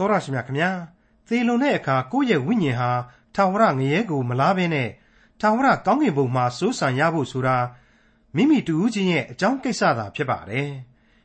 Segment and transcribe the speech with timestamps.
[0.00, 0.70] တောရရှိမြခင်ဗျာ
[1.28, 2.90] သေလွန်တဲ့အခါကိုယ့်ရဲ့ဝိညာဉ်ဟာ
[3.34, 4.88] ထာဝရငရဲကိုမလားဘဲနဲ့
[5.40, 7.56] ထာဝရကောင်းကင်ဘုံမှာစိုးစံရဖို့ဆိုတာ
[8.36, 10.70] မိမိတူဦးချင်းရဲ့အကြောင်းကိစ္စသာဖြစ်ပါတယ်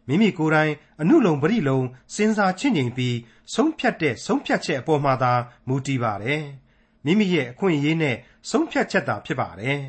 [0.08, 1.80] မိမိကိုယ်တိုင်အနုလုံပရိလုံ
[2.16, 3.16] စဉ်းစားချင့်ချိန်ပြီး
[3.54, 5.34] ဆုံးဖြတ်တဲ့ဆုံးဖြတ်ချက်အပေါ်မှာသာ
[5.68, 6.44] မူတည်ပါတယ်
[7.05, 8.16] မိမိရဲ့အခွင့်အရေးနဲ့
[8.50, 9.80] ဆုံးဖြတ်ချက်သာဖြစ်ပါတယ်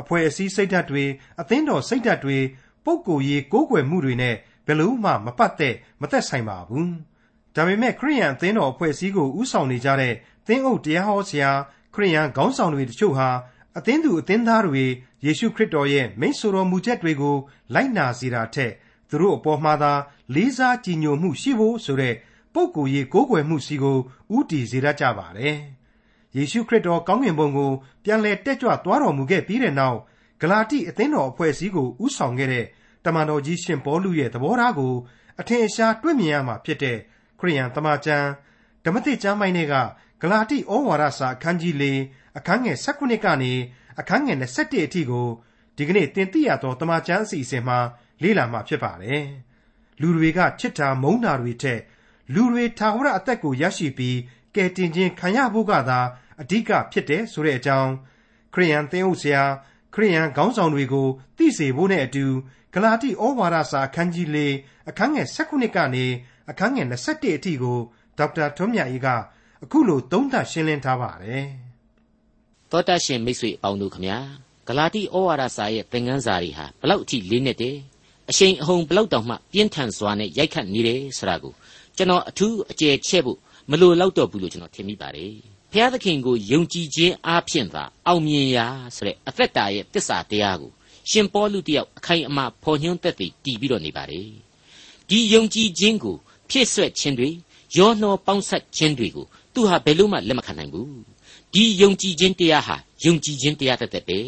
[0.00, 1.04] အဖွဲ့အစည်းစိတ်ဓာတ်တွေ
[1.40, 2.38] အသင်းတော်စိတ်ဓာတ်တွေ
[2.84, 4.34] ပုံကိုယ်ရေးကိုးကွယ်မှုတွေနဲ့
[4.66, 6.92] ဘယ်လို့မှမပတ်သက်မသက်ဆိုင်ပါဘူး
[7.56, 10.14] ဒါပေမဲ့ခရိယန်အသင်းတော်အဖွဲ့အစည်းကိုဥဆောင်နေကြတဲ့
[10.46, 11.50] သင်းအုပ်တရားဟောဆရာ
[11.94, 13.28] ခရိယန်ခေါင်းဆောင်တွေတချို့ဟာ
[13.78, 14.84] အသင်းသူအသင်းသားတွေ
[15.24, 17.36] ယေရှုခရစ်တော်ရဲ့မိန့်ဆိုတော်မူချက်တွေကို
[17.74, 18.72] လိုက်နာစေတာထက်
[19.08, 19.92] သူတို့အပေါ်မှာသာ
[20.34, 22.14] လေးစားကြည်ညိုမှုရှိဖို့ဆိုတဲ့
[22.54, 23.98] ပုံကိုယ်ရေးကိုးကွယ်မှုစီကို
[24.36, 25.56] ဥတီစေတတ်ကြပါတယ်။
[26.36, 27.72] ယေရှုခရစ်တော်ကောင်းကင်ဘုံကို
[28.04, 29.98] ပြန်လည်တက်ကြွသွားတော်မူခဲ့ပြီးတဲ့နောက်
[30.40, 32.66] ဂလာတိအသင်းတော်အဖွဲ့အစည်းကိုဥဆောင်ခဲ့တဲ့
[33.04, 34.94] တမန်တော်ကြီးရှင်ပေါလုရဲ့သဘောထားကို
[35.40, 36.98] အထင်အရှားတွေ့မြင်ရမှာဖြစ်တဲ့
[37.40, 38.28] ခရိယန်တမန်ကျမ်း
[38.84, 39.74] ဓမ္မသစ်ကျမ်းပိုင်းတွေက
[40.20, 41.84] ဂလာတိဩဝါဒစာအခန်းကြီး၄
[42.38, 43.52] အခန်းငယ်၁၉ကနေ
[44.00, 45.28] အခန်းငယ်21အထိကို
[45.76, 47.78] ဒီကနေ့တင်ပြရသောတမန်ကျမ်းအစီအစဉ်မှာ
[48.22, 49.24] လေ့လာမှာဖြစ်ပါတယ်။
[50.00, 51.80] လူတွေကချစ်တာမုန်းတာတွေထက်
[52.34, 54.18] လူတွေထာဝရအသက်ကိုရရှိပြီး
[54.54, 56.00] ကယ်တင်ခြင်းခံရဖို့ကသာ
[56.40, 57.92] အဓိကဖြစ်တယ်ဆိုတဲ့အကြောင်း
[58.54, 59.42] ခရိယန်သင်းအုပ်ဆရာ
[59.94, 62.26] ခရိယန်ခေါင်းဆောင်တွေကိုသိစေဖို့နဲ့အတူ
[62.72, 64.38] ဂလာတိဩဝါဒစာအခန်းကြီး၄
[64.88, 66.06] အခန်းငယ်၁၉ကနေ
[66.50, 67.78] အခန်းငယ်21အထိကို
[68.18, 69.08] ဒေါက်တာထွန်းမြတ်အေးက
[69.64, 71.46] အခုလိုသုံးသပ်ရှင်းလင်းထားပါတယ်။
[72.70, 74.18] သောတရှင်မိတ်ဆွေအပေါင်းတို့ခမညာ
[74.66, 77.76] ဂလာတိဩဝါဒစာရဲ့သင်ခန်းစာတွေဟာဘလောက်အထိလေးနက်တယ်
[78.30, 81.52] အရှိန်အဟုန်ဘလောက်တောင်မှပြင်းထန်စွာနဲ့ရိုက်ခတ်နေတယ်ဆိုတာကို
[81.96, 83.38] ကျွန်တော်အထူးအကျယ်ချဲ့ဖို့
[83.70, 85.32] မလိုတော့တော့ဘူးလို့ကျွန်တော်ထင်မိပါတယ်။
[85.72, 90.70] ဘုရားသခင်ကိုယုံကြည်ခြင်းအားဖြင့်သာအောင်မြင်ရာဆိုတဲ့အသက်တာရဲ့တစ္ဆာတရားကို
[91.10, 94.28] ရှင်ပေါလုတယောက်အခိုင်အမာဖော်ညွှန်းသက်သေတည်ပြီးတော့နေပါတယ်။
[95.08, 96.16] ဒီယုံကြည်ခြင်းကို
[96.50, 97.30] ဖြည့်ဆွက်ခြင်းတွေ
[97.76, 100.90] ရောနှောပေါင်းဆက်ခြင်းတွေကိုသူဟာဘယ်လို့မှလက်မခံနိုင်ဘူး
[101.52, 104.20] ဒီယုံကြည်ခြင်းတရားဟာယုံကြည်ခြင်းတရားတသက်ပဲ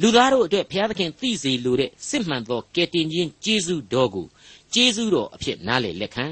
[0.00, 4.26] လူသားတို့အတွက်ဘုရားသခင်သိစေလိုတဲ့စစ်မှန်သောကယ်တင်ခြင်းကျေးဇူးတော်ကို
[4.74, 6.26] ကျေးဇူးတော်အဖြစ်နားလည်လက်ခံ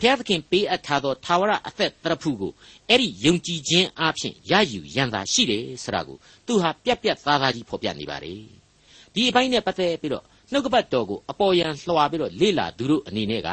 [0.00, 2.52] ဘုရားသခင်ပေးအပ်ထားသောသာဝရအသက်တရဖူကို
[2.88, 8.40] အဲ့ဒီယုံကြည်ခြင်းအဖြစ်ရယူရန်သာရှိတယ်ဆိုတာကိုသူဟာပြက်ပြက်သားသားကြီးဖော်ပြနေပါတယ်
[9.14, 13.48] ဒီအပိုင်းနဲ့ပတ်သက်ပြီးတော့နှုတ်ကပတ်တော်ကိုအပေါ်ယံလှော်ပြီးတော့လေ့လာသူတို့အနေနဲ့က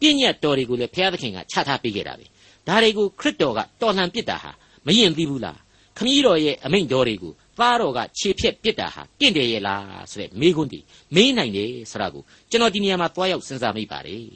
[0.00, 2.26] ပြည့်ညတ်တော်တွေကိုလည်းဘုရားသခင်ကချထားပေးခဲ့တာပဲ
[2.66, 4.50] ဒါတွေကိုခရစ်တော်ကတော်လှန်ပစ်တာဟာ
[4.86, 5.58] မယင်သိဘူးလား
[5.96, 10.84] ခမည်းတော်ရဲ့အမိန့်တော်တွေကိုသားတော်ကခြေဖြက်ပစ်တာဟာတင့်တယ်ရဲ့လားဆိုတဲ့မေးခွန်းတည်
[11.14, 14.26] မေးနိုင်တယ်ဆိုတာကိုကျွန်တော်ဒီနေရာမှာသွားရောက်စဉ်းစားမိပါတယ်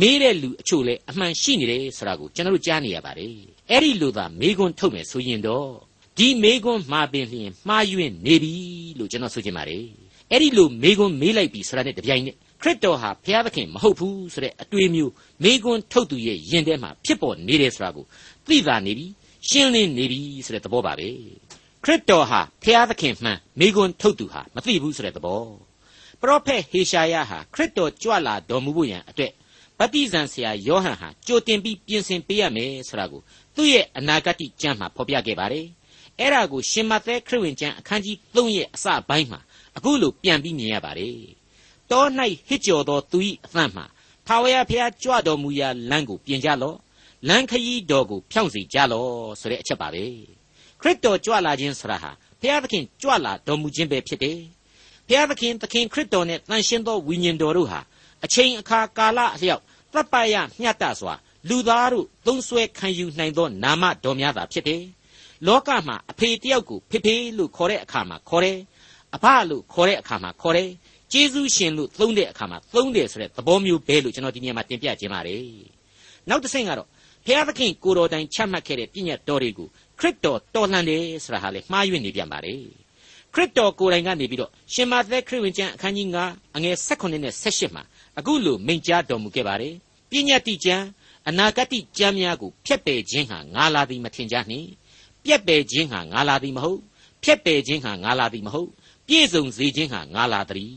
[0.00, 3.34] မေးတဲ့လူအချို့လဲအမှန်ရှိနေတယ်ဆိုတာကိုကျွန်တော်တို့ကြားနေရပါတယ်
[3.70, 5.68] အဲ့ဒီလိုသာမေးခွန်းထုတ်မယ်ဆိုရင်တော့
[6.18, 8.54] ဒီမေးခွန်းမှာပင်လျင်မှားယွင်းနေပြီ
[8.98, 9.84] လို့ကျွန်တော်ဆိုချင်ပါတယ်
[10.30, 18.04] အဲ့ဒီလိုမေးခွန်းမေးလိုက်ပြီဆိုတာနဲ့တပြိုင်နက် ခရစ်တော်ဟာဘုရားသခင်မဟုတ်ဘူးဆိုတဲ့အတွေ့မျိုးမိကွန်းထုတ်သူရဲ့ယင်ထဲမှာဖြစ်ပေါ်နေတယ်ဆိုတာကို
[18.48, 19.06] သိသာနေပြီ
[19.48, 21.08] ရှင်းလင်းနေပြီဆိုတဲ့သဘောပါပဲ
[21.84, 25.42] ခရစ်တော်ဟာဘုရားသခင်မှန်မိကွန်းထုတ်သူဟာမသိဘူးဆိုတဲ့သဘော
[26.20, 29.32] ပရောဖက်ဟေရှာယဟာခရစ်တော်ကြွလာတော်မူဖို့ရန်အတွက်
[29.78, 33.20] ဗတ္တိဇံဆရာယောဟန်ဟာကြိုတင်ပြီးပြင်ဆင်ပေးရမယ်ဆိုတာကို
[33.56, 35.66] သူ့ရဲ့အနာဂတ်ကျမ်းမှာဖော်ပြခဲ့ပါတယ်
[36.18, 39.40] အဲ့ဒါကိုရှင်မသက်ခရစ်ဝင်ကျမ်းအခန်းကြီး3ရဲ့အစပိုင်းမှာ
[39.76, 41.43] အခုလိုပြန်ပြီးမြင်ရပါတယ်
[41.90, 42.04] တော၌
[42.48, 43.82] ဟစ်ကြော်သောသူ၏အသံမှ
[44.26, 46.76] ထာဝရဘုရားကြွတော်မူရာလမ်းကိုပြင်ကြလော့
[47.28, 50.04] လမ်းခရီးတော်ကိုဖြောင့်စေကြလော့ဆိုတဲ့အချက်ပါပဲ
[50.80, 54.38] ခရစ်တော်ကြွလာခြင်းဆိုတာဟာဘုရားသခင်ကြွလာတော်မူခြင်းပဲဖြစ်တယ်
[55.08, 57.80] ဘုရားသခင်သခင်ခရစ်တော်နဲ့တန်ရှင်းသောဝိညာဉ်တော်တို့ဟာ
[58.24, 59.62] အချိန်အခါကာလအလျောက်
[59.92, 61.14] သတ်ပရမျှတစွာ
[61.48, 64.82] လူသားတို့သုံးဆွဲခံယူနိုင်သောနာမတော်များသာဖြစ်တယ်
[65.46, 68.58] လောကမှာအဖေတယောက်ကိုဖေဖေလို့ခေါ်တဲ့အခါမှာခေါ်တယ်
[69.14, 70.70] အဖလို့ခေါ်တဲ့အခါမှာခေါ်တယ်
[71.12, 75.44] ကျေးဇူးရှင်လို့သုံးတဲ့အခါမှာသုံးတယ်ဆိုတဲ့သဘောမျိုးပဲလို့ကျွန်တော်ဒီနေရာမှာတင်ပြခြင်းပါတယ်
[76.28, 76.88] နောက်တစ်ဆင့်ကတော့
[77.26, 82.60] ဘုရားသခင်ကိုတော်တိုင်ချမှတ်ခဲ့တဲ့ပြည့်ညတ်တော်တွေကိုခရစ်တော်တော်လှန်တယ်ဆိုတာဟာလေမှားယွင်းနေပြန်ပါတယ်
[83.34, 87.82] ခရစ်တော်ကိုယ်တိုင်ကနေပြီးတော့ရှင်မာသက်ခရစ်ဝင်ကျမ်းအခန်းကြီး9အငယ်16နဲ့18မှာ
[88.18, 89.74] အခုလိုမိန့်ကြားတော်မူခဲ့ပါတယ်
[90.10, 90.84] ပြည့်ညတ်တိကျမ်း
[91.28, 94.68] အနာဂတ်ကျမ်းများကိုဖျက်ပယ်ခြင်းဟာငါလာသည်မထင်ကြနှင့်
[95.24, 96.80] ပြက်ပယ်ခြင်းဟာငါလာသည်မဟုတ်
[97.24, 98.70] ဖျက်ပယ်ခြင်းဟာငါလာသည်မဟုတ်
[99.08, 100.72] ပြည့်စုံစေခြင်းဟာငါလာသည်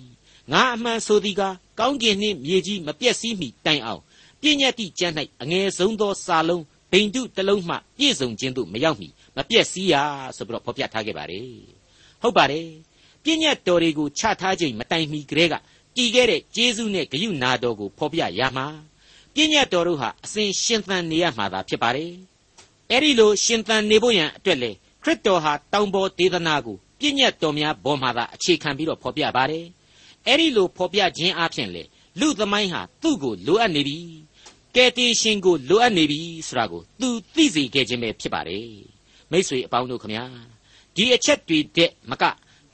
[0.52, 1.42] ငါအမှန်ဆိုသည်က
[1.80, 4.02] ကောင်းကင်နှင့်မြေကြီးမပြည့်စည်မီတိုင်အောင်
[4.42, 9.96] ပြည့်ညတ်တိကျမ်း၌အငယ်ဆုံးသောစာလုံးဗိန္ဓုတစ်လုံးမှပြည့်စုံခြင်းသို့မရောက်မီမပြည့်စည်ရ
[10.36, 11.48] ဆိုပြီးတော့ဖော်ပြထားခဲ့ပါတယ်
[12.22, 12.68] ဟုတ်ပါတယ်
[13.24, 15.56] ပြည့်ညတ်တော်တွေကိုချထားခြင်းမတိုင်မီကလေးက
[15.96, 18.68] တည်ခဲ့တဲ့ဂျေဇုနဲ့ဂယုနာတော်ကိုဖော်ပြရမှာ
[19.34, 22.12] ပြည့်ညတ်တော်တို့ဟာအစဉ်ရှင်သန်နေရမှာသာဖြစ်ပါတယ်
[22.92, 24.72] အဲ့ဒီလိုရှင်သန်နေဖို့ရန်အတွက်လေ
[25.04, 29.66] ခရစ်တော်ဟာတောင်ပေါ်ဒေသနာကိုပြည့်ညတ်တော်များဘောမှာသာအခြေခံပြီးတော့ဖော်ပြပါတယ်
[30.28, 31.84] အဲ့ဒီလိုဖော်ပြခြင်းအပြင်လေ
[32.20, 33.98] လူသမိုင်းဟာသူ့ကိုလိုအပ်နေပြီ
[34.76, 38.70] ကကယ်တင်ရှင်ကိုလိုအပ်နေပြီဆိုတာကိုသူသိစေခဲ့ခြင်းပဲဖြစ်ပါတယ်
[39.32, 40.24] မိษွေအပေါင်းတို့ခမညာ
[40.96, 42.24] ဒီအချက်တွေတဲ့မက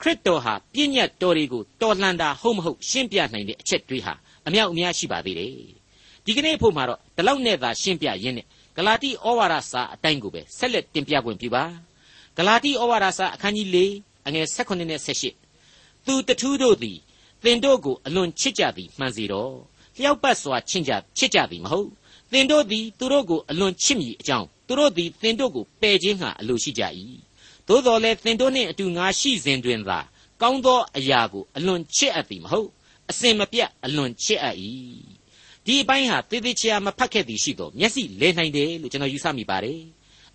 [0.00, 4.14] ခရစ်တော်ဟာပြည့်ညတ်တော်တွေကိုတော်လှန်တာဟုတ်မဟုတ်ရှင်းပြနိုင်တဲ့အချက်တွေဟာ
[4.46, 5.52] အမြောက်အများရှိပါသေးတယ်
[6.24, 8.46] ဒီကနေ့ဖို့မှာတော့ဒီလောက်နဲ့သာရှင်းပြရင်းနဲ့
[8.76, 11.64] ဂလာတိဩဝါဒစာအတိုင်းကိုပဲဆက်လက်တင်ပြခွင့်ပြုပါ
[12.36, 13.78] ဂလာတိဩဝါဒစာအခန်းကြီး၄
[14.26, 15.32] အငယ်၁၈နဲ့၁၈
[16.06, 16.98] သူတထူးတို့သည်
[17.44, 19.54] သင်တို့ကိုအလွန်ချစ်ကြသည်မှန်စီတော့
[19.98, 21.88] လျှောက်ပတ်စွာချင့်ကြချစ်ကြသည်မဟုတ်
[22.32, 26.82] သင်တို့သည်သူတို့ကိုအလွန်ချစ်မိအကြောင်းသူတို့သည်သင်တို့ကိုပယ်ခြင်းငှာအလိုရှိကြ၏
[27.68, 29.98] သို့တော်လည်းသင်တို့နှင့်အတူငါရှိစဉ်တွင်သာ
[30.42, 32.68] ကောင်းသောအရာကိုအလွန်ချစ်အပ်သည်မဟုတ်
[33.10, 34.56] အစင်မပြတ်အလွန်ချစ်အပ်၏
[35.66, 39.80] ဒီအပိုင်းဟာသေသေးချာမဖတ်ခဲ့သည်ရှိတော့မျက်စိလဲနိုင်တယ်လို့ကျွန်တော်ယူဆမိပါတယ်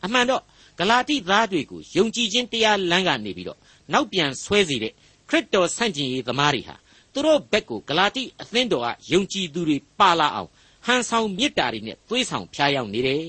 [0.06, 0.42] အမှန်တော့
[0.80, 3.60] ဂလာတိသားတွေကိုယုံကြည်ခြင်းတရားလမ်းကနေပြီးတော့
[3.94, 4.94] နောက်ပြန်ဆွဲစေတဲ့
[5.30, 6.76] ခရစ်တော်ဆန့်ကျင်ရေးသမားတွေဟာ
[7.20, 10.50] သူတို့ဘက်ကိုဂလာတိအသင်းတော်ကယုံကြည်သူတွေပါလာအောင်
[10.86, 13.26] ဟန်ဆောင်မေတ္တာတွေနဲ့သွေးဆောင်ဖျားရောက်နေတယ်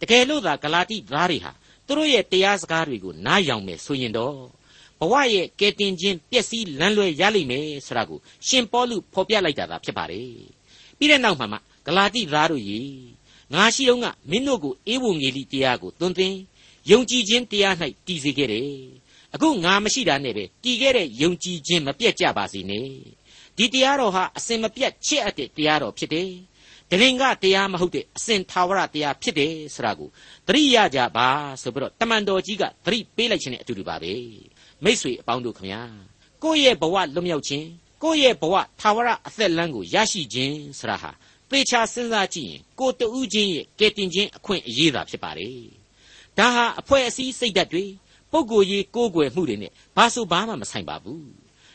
[0.00, 1.52] တကယ်လို့သာဂလာတိသားတွေဟာ
[1.86, 4.36] သူတို့ရဲ့တရားစကားတွေကိုနားယောင်မယ်ဆိုရင်တော့
[5.00, 10.28] ဘဝရဲ့ကယ်တင်ခြင်းပျက်စီးလန်းလွဲရလိမ့်မယ်ဆိုတာကိုရှင်ပေါလုဖော်ပြလိုက်တာသာဖြစ်ပါတယ်
[10.98, 12.80] ပြီးတဲ့နောက်မှာမှဂလာတိသားတို့ရေ
[13.54, 16.34] ငါရှိတော့ကမင်းတို့ကိုအေဝံဂေလိတရားကိုသွန်သင်
[16.90, 17.74] ယုံကြည်ခြင်းတရား၌
[18.06, 18.68] တည်စေခဲ့တယ်
[19.34, 22.88] အခုငါမရှိတာနဲ့ပဲတည်ခဲ့တဲ့ယုံကြည်ခြင်းမပြတ်ကြပါစေနဲ့
[23.56, 26.30] ဒီတရားတော်ဟာအစင်မပြတ်ချစ်အပ်တဲ့တရားတော်ဖြစ်တယ်
[26.90, 30.08] ဒလင်ကတရားမဟုတ်တဲ့အစင်သာဝရတရားဖြစ်တယ်ဆိုတာကို
[30.46, 31.28] သတိရကြပါ
[31.62, 34.12] ဆိုပြီးတော့တမန်တော်ကြီးကသတိပေးလိုက်ခြင်းနဲ့အတူတူပါပဲ
[34.84, 35.82] မိษွေအပေါင်းတို့ခမညာ
[36.42, 37.66] ကိုယ့်ရဲ့ဘဝလွတ်မြောက်ခြင်း
[38.02, 41.10] ကိုယ့်ရဲ့ဘဝသာဝရအသက်လမ်းကိုရရှိခြင်းဆိုတာဟာ
[41.50, 45.60] သေချာစဉ်းစားကြည့်ရင်ကိုတူးချင်းရဲ့ကယ်တင်ခြင်းအခွင့်အရေးသာဖြစ်ပါတယ်
[46.38, 47.84] ဒါဟာအဖွဲ့အစည်းစိတ်ဓာတ်တွေ
[48.32, 51.26] ပုဂ္ဂိုလ်ရေးကိုးကွယ်မှုတွေနဲ့ဘာဆိုဘာမှမဆိုင်ပါဘူး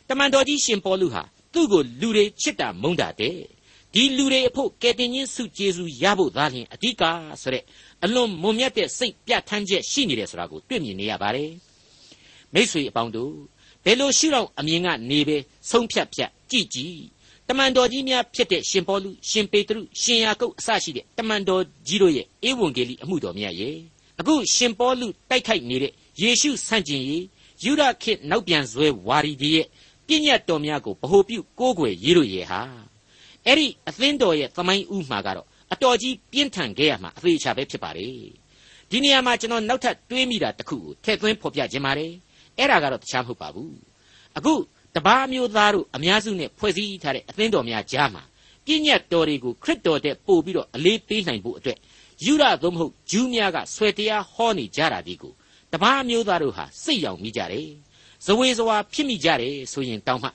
[0.10, 1.24] တမန်တော်ကြီးရှင်ပေါလုဟာ
[1.54, 3.38] သူ့ကိုလူတွေချစ်တာမုန်းတာတဲ့
[3.94, 7.04] ဒီလူတွေအဖို့ကယ်တင်ခြင်းစုကျေစုရဖို့သာလျှင်အဓိက
[7.42, 7.64] ဆိုတဲ့
[8.04, 11.52] အလွန်မွန်မြတ်တဲ့စိတ်ပြဋ္ဌာန်းချက်ရှိနေတယ်ဆိုတာကိုတွေ့မြင်နေရပါတယ်
[12.54, 13.34] မိษွေအပေါင်းတို့
[13.84, 15.38] ဘယ်လိုရှိတော့အမြင်ကနေပဲ
[15.70, 16.98] ဆုံးဖြတ်ဖြတ်ကြည်ကြည်
[17.48, 23.78] တမန်တော်ကြီးများဖြစ်တဲ့ရှင်ပေါလုရှင်ပေတရုရှင်ယာကုပ်အစရှိတဲ့တမန်တော်ကြီးတို့ရဲ့ဧဝံဂေလိအမှုတော်မြတ်ရဲ့
[24.20, 27.26] အခုရှင်ပေါလုတိုက်ခိုက်နေတဲ့ ယေရှုဆန့်ကျင်ရေး
[27.64, 29.68] ယူဒခေတ်နောက်ပြန်ဇွဲဝါရီဒီရဲ့
[30.08, 32.62] ပြည့်ညတ်တော်များကိုဗဟုပြုကိုးကွယ်ရေးလို့ရဲ့ဟာ
[33.46, 38.08] အဲ့ဒီအသင်းတော်ရဲ့သမိုင်းဥမှာကတော့အတော်ကြီးပြင်းထန်ခဲ့ရမှာအသေးချာပဲဖြစ်ပါလေ
[38.90, 42.12] ဒီနေရာမှာကျွန်တော်နောက်ထပ်တွေးမိတာတစ်ခုကိုထည့်သွင်းဖော်ပြခြင်းပါတယ်
[42.58, 43.76] အဲ့ဒါကတော့တခြားမဟုတ်ပါဘူး
[44.38, 44.54] အခု
[44.96, 48.24] တပားမျိုးသားတို့အများစုနဲ့ဖွဲ့စည်းထားတဲ့အသင်းတော်များကြားမှာ
[48.66, 51.78] ပြည့်ညတ်တော်တွေကိုခရစ်တော်တဲ့ပို့ပြီးတော့အလေးပေးနိုင်ဖို့အတွက်
[52.26, 55.34] ယူရသို့မဟုတ်ဂျူးများကဆွဲတရားဟောနေကြတာဒီကို
[55.74, 57.70] တပားမျိုးသားတို့ဟာစိတ်ရောက်မိကြတယ်
[58.26, 60.30] ဇဝေဇဝါဖြစ်မိကြတယ်ဆိုရင်တောင်းမှ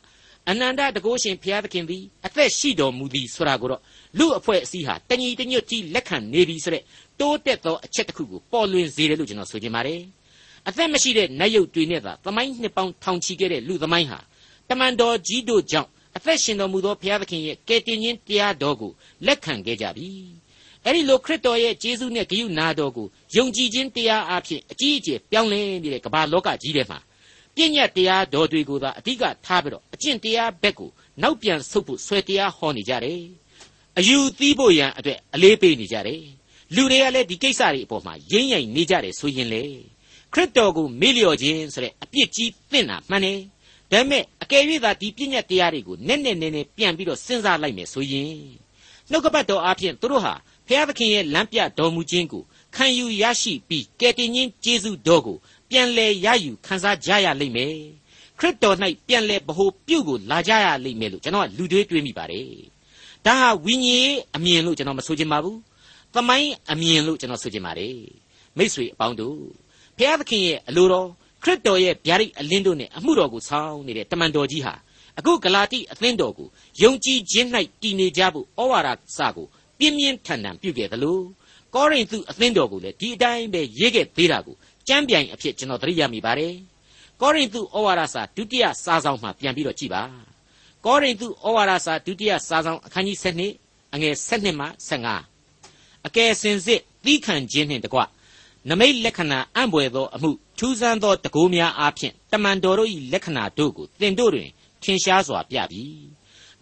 [0.50, 3.80] အနန္တတကုရှင်ဘုရားသခင်သည်အသက်ရှိတော်မူသည်ဆိုတာကိုတော့
[4.18, 6.82] လူအဖွဲ့အစည်းဟာတညီတညွတ်ကြီးလက်ခံနေပြီဆိုတဲ့
[7.20, 10.00] တိုးတက်သောအချက်တစ်ခုကိုပေါ်လွင်စေတယ်လို့ကျွန်တော်ဆိုချင်ပါတယ်
[10.68, 14.18] အသက်မရှိတဲ့နတ်ရုပ်တွေနဲ့သာသမိုင်းနှစ်ပေါင်းထောင်ချီခဲ့တဲ့လူသမိုင်းဟာ
[14.70, 18.92] တမန်တော်ကြီးတို့ကြောင့်အသက်ရှင်တော်မူသောဘုရားသခင်ရဲ့ကယ်တင်ခြင်းတရားတော်ကို
[19.26, 20.08] လက်ခံခဲ့ကြပြီ
[20.84, 23.06] အဲ့ဒီလိုခရစ်တော်ရဲ့ဂျေဇုနဲ့ဂရုနာတော်ကို
[23.36, 26.98] ယုံကြည်ခြင်းတရားအဖြစ်အကြီးအကျယ်ပြောင်းလဲနေတဲ့ကမ္ဘာလောကကြီးထဲမှာ
[27.54, 30.90] ပြည့်ညတ်တရားတော်တွေကိုသာအဓိကထားပြီးတော့အကျင့်တရားဘက်ကို
[31.22, 33.20] နောက်ပြန်ဆုတ်ဖို့ဆွဲတရားဟောနေကြတယ်။
[33.98, 36.22] အယူသီးဖို့ရန်အတွက်အလေးပေးနေကြတယ်။
[36.74, 39.64] လူတွေကလည်းဒီကိစ္စတွေအပေါ်မှာရင်းရိုင်နေကြတယ်ဆိုရင်လေ
[40.32, 43.38] ခရစ်တော်ကိုမေ့လျော့ခြင်းဆိုတဲ့အပြစ်ကြီးသင့်တာမှန်တယ်။
[43.90, 48.36] ဒါပေမဲ့အကယ်၍သာဒီပြည့်ညတ်တရားတွေကိုနက်နက်နဲနဲပြန်ပြီးတော့စဉ်းစားလိုက်မယ်ဆိုရင်
[49.10, 50.34] နှုတ်ကပတ်တော်အဖြစ်သူတို့ဟာ
[50.72, 52.42] ဖျားသခင်ရဲ့လမ်းပြတော်မူခြင်းကို
[52.74, 55.36] ခံယူရရှိပြီးကယ်တင်ခြင်းကျေးဇူးတော်ကို
[55.70, 57.74] ပြန်လဲရယူခံစားကြရလိမ့်မယ်
[58.38, 58.76] ခရစ်တော်၌
[59.06, 62.46] ပြန်လဲဗဟိုပြုတ်ကိုလာကြရလိမ့်မယ်လို့ကျွန်တော်ကလူတွေးတွေးမိပါတယ်
[63.26, 65.58] ဒါဟာဝိညာဉ်အမြင်လို့ကျွန်တော်မဆိုချင်ပါဘူး
[66.14, 67.96] သမိုင်းအမြင်လို့ကျွန်တော်ဆိုချင်ပါတယ်
[68.56, 69.38] မိษွေအပေါင်းတို့
[69.96, 71.08] ဘုရားသခင်ရဲ့အလိုတော်
[71.42, 74.74] ခရစ်တော်ရဲ့ဗျာဒိတ်အလင်းတို့နဲ့အမှုတော်ကိုဆောင်နေတဲ့တမန်တော်ကြီးဟာ
[75.18, 76.48] အခုဂလာတိအသင်းတော်ကို
[76.82, 77.48] ယုံကြည်ခြင်း၌
[77.82, 79.46] တည်နေကြဖို့ဩဝါဒစာကို
[79.82, 81.18] ပြင်းပြင်းထန်ထန်ပြုခဲ့သလို
[81.74, 84.54] ကောရိန္သုအသင်းတော်ကိုလည်းဒီအတိုင်းပဲရေးခဲ့သေးတာကို
[84.88, 86.54] ကျမ်းပြိုင်အဖြစ်ကျွန်တော်သတိရမိပါတယ်
[87.20, 90.02] ကောရိန္သုဩဝါဒစာဒုတိယစာဆောင်မှာပြန်ပြီးတော့ကြည်ပါ
[90.86, 94.66] ကောရိန္သုဩဝါဒစာဒုတိယစာဆောင်အခန်းကြီး7အငယ်7မှ
[95.20, 98.00] 15အကယ်စင်စစ်သီးခံခြင်းနှင့်တကွ
[98.68, 104.50] နမိတ်လက္ခဏာအံ့ဘွယ်သောအမှုထူးဆန်းသောတကိုးများအားဖြင့်တမန်တော်တို့၏လက္ခဏာတို့ကိုသင်တို့တွင်
[104.82, 105.84] ထင်ရှားစွာပြပြီ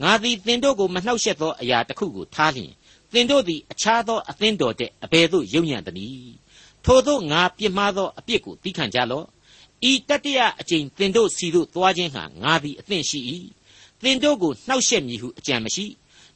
[0.02, 2.72] ငါသည်သင်တို့ကိုမနှောက်ယှက်သောအရာတစ်ခုကိုထားလျင်
[3.12, 6.34] သင်တို့သည်အခြားသောအသင်းတော်တဲ့အဘယ်သို့ယုံညံ့သနည်း
[6.84, 9.26] ထို့သောငါပြစ်မှားသောအပြစ်ကိုသိခံကြလော့
[9.90, 13.20] ဤတတရအကျင့်သင်တို့စီတို့သွားခြင်းဟာငါသည်အသင့်ရှိ၏
[14.02, 15.86] သင်တို့ကိုနှောက်ယှက်မည်ဟုအကြံမရှိ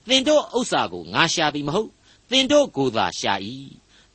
[0.08, 1.90] သင်တို့ဥစ္စာကိုငါရှာသည်မဟုတ်
[2.30, 3.34] သင်တို့ကိုသာရှာ၏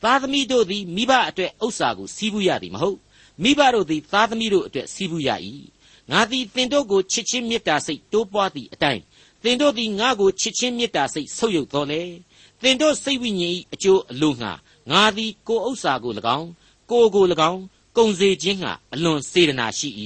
[0.03, 2.97] သားသမီးတို့သည်မိဘအတွက်ဥစ္စာကိုစီးပူးရသည်မဟုတ်
[3.43, 5.29] မိဘတို့သည်သားသမီးတို့အတွက်စီးပူးရ၏
[6.11, 9.01] ငါသည်သင်တို့ကိုချစ်ချင်းမေတ္တာစိတ်တိုးပွားသည့်အတိုင်း
[9.43, 12.01] သင်တို့သည်ငါကိုချစ်ချင်းမေတ္တာစိတ်ဆုပ်ယုပ်တော်လေ
[12.61, 14.51] သင်တို့စိတ်ဝိညာဉ်၏အကျိုးအလို့ငှာ
[14.91, 16.49] ငါသည်ကိုဥစ္စာကို၎င်း
[16.91, 17.61] ကိုကို၎င်း
[17.97, 19.89] ကုံစေခြင်းငှာအလွန်စေတနာရှိ၏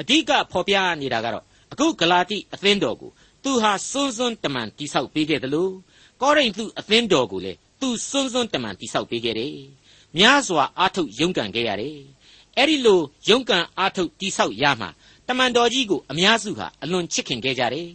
[0.00, 3.10] အဓိကဖော်ပြနေတာကတော့အခုဂလာတိအသင်းတော်ကို
[3.44, 5.72] သူဟာစွန်းစွန်းတမန်တိဆောက်ပေးခဲ့တယ်လို့
[6.20, 9.56] ကောရိန္သုအသင်းတော်ကိုလည်းသူစွန်းစွန်းတမန်တိဆောက်ပေးခဲ့တယ်
[10.18, 11.98] များစွာအားထုတ်ရုန်းကန်ခဲ့ရတယ်
[12.56, 14.86] အဲ့ဒီလိုရုန်းကန်အားထုတ်တိဆောက်ရမှ
[15.28, 17.88] တမန်တော်ကြီးကိုအများစုဟာအလွန်ချစ်ခင်ခဲ့ကြတယ်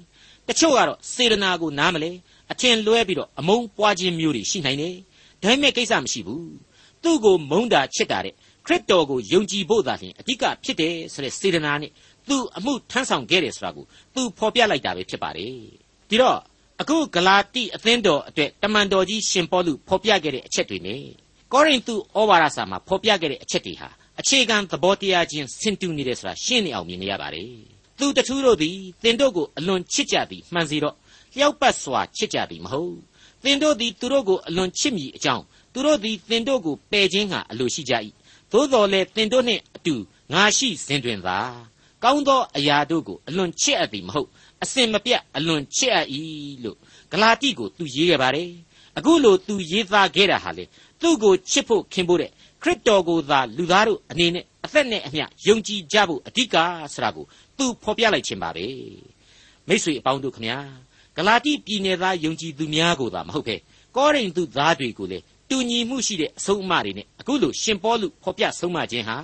[0.48, 2.12] တချို့ကတော့စေတနာကိုနားမလဲ
[2.52, 4.96] အထင်လွဲပြီးတော့အမုန်းပွားခြင်းမျိုးတွေရှိနိုင်တယ်
[5.44, 6.48] ဒါပေမဲ့ကိစ္စမရှိဘူး
[7.04, 8.34] သူ့ကိုမုန်းတာချစ်တာတဲ့
[8.66, 11.92] ခရစ်တော်ကိုယုံကြည်ဖို့သာလျှင်အဓိကဖြစ်တယ်ဆိုတဲ့စေတနာနဲ့
[12.28, 13.86] သူအမှုထမ်းဆောင်ခဲ့တယ်ဆိုတာကို
[14.16, 15.52] သူဖော်ပြလိုက်တာပဲဖြစ်ပါတယ်
[16.10, 16.40] ဒီတော့
[16.82, 21.02] အခုဂလာတိအသင်းတော်အတွက်တမန်တော်ကြီးရှင်ပေါလုဖော်ပြခဲ့တဲ့အချက်တွေနဲ့
[21.54, 27.50] ကောရိန္သုဩဝါဒစာမှာဖော်ပြခဲ့တဲ့အချက်တွေဟာအခြေခံသဘောတရားချင်းဆင်တူနေတယ်ဆိုတာရှင်းနေအောင်မြင်နေရပါတယ်
[28.00, 30.96] သူတထူးတို့သည်သင်တို့ကိုအလွန်ချစ်ကြသည်မှန်စီတော့
[31.36, 32.96] လျှောက်ပတ်စွာချစ်ကြသည်မဟုတ်
[33.44, 37.94] သင်တို့သည်သူတို့ကိုအလွန်ချစ်မိအကြောင်းသူတို့သည်သင်တို့ကိုပယ်ခြင်းဟာအလိုရှိကြ၏
[38.52, 39.96] သို့တော်လည်းသင်တို့နှင့်အတူ
[40.34, 41.40] ငါရှိစဉ်တွင်သာ
[42.04, 44.30] ကောင်းသောအရာတို့ကိုအလွန်ချစ်အပ်သည်မဟုတ်
[44.64, 46.08] အစင်မပြတ်အလွန်ချစ်အပ်၏
[46.64, 46.78] လို့
[47.12, 48.52] ဂလာတိကိုသူရေးခဲ့ပါတယ်
[48.98, 50.66] အခုလိုသူရေးသားခဲ့တာဟာလေ
[51.02, 56.56] သူ့ကိုချစ်ဖို့ခင်ဖို့တဲ့ခရစ်တော်ကိုသာလူသားတို့အနေနဲ့အသက်နဲ့အမျှယုံကြည်ကြဖို့အဓိက
[56.94, 57.26] ဆိုတာကို
[57.58, 58.66] သူဖော်ပြလိုက်ခြင်းပါပဲ
[59.68, 60.58] မိတ်ဆွေအပေါင်းတို့ခမညာ
[61.16, 63.56] ဂလာတိပြည်နယ်သားယုံကြည်သူများကိုသာမဟုတ်ပဲ
[63.96, 65.20] ကောရိန္သုသားတွေကိုလေ
[65.50, 69.18] တူညီမှုရှိတဲ့အဆုံးအမတွေနဲ့အခုလိုရှင်ပေါလုဖော်ပြဆုံးမခြင်းဟာ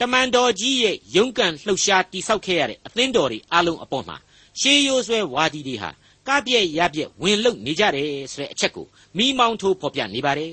[0.00, 4.16] တမန်တော်ကြီးရဲ့ယုံကန်လှုပ်ရှားတိဆောက်ခဲ့ရတဲ့အသင်းတော်တွေအလုံးအပေါ်မှာ
[4.60, 5.90] ရှေးရိုးဆွဲဝါဒီတွေဟာ
[6.28, 10.52] ကပြည့်ရပြည့်ဝင်လုံနေကြတယ်ဆိုတဲ့အချက်ကိုမိမောင်းထိုးဖော်ပြနေပါတယ်